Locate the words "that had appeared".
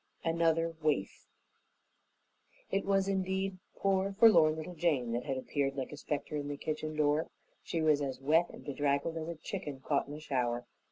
5.11-5.75